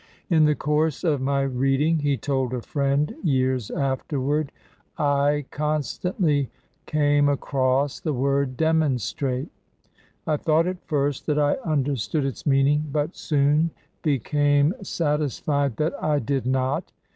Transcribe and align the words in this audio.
"In 0.31 0.45
the 0.45 0.55
course 0.55 1.03
of 1.03 1.21
my 1.21 1.43
reading," 1.43 1.99
he 1.99 2.17
told 2.17 2.55
a 2.55 2.61
friend 2.63 3.13
years 3.21 3.69
afterward, 3.69 4.51
"I 4.97 5.45
constantly 5.51 6.49
came 6.87 7.29
across 7.29 7.99
the 7.99 8.11
word 8.11 8.57
'demonstrate.' 8.57 9.51
I 10.25 10.37
thought 10.37 10.65
at 10.65 10.83
first 10.87 11.27
that 11.27 11.37
I 11.37 11.53
understood 11.63 12.25
its 12.25 12.47
meaning, 12.47 12.87
but 12.91 13.15
soon 13.15 13.69
became 14.01 14.73
satis 14.81 15.37
fied 15.37 15.77
that 15.77 15.93
I 16.03 16.17
did 16.17 16.47
not. 16.47 16.91